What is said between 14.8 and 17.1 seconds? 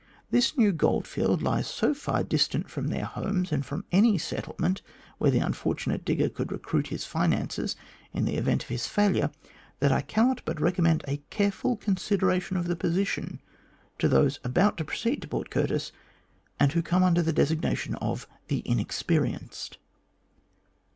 proceed to Port Curtis, and who come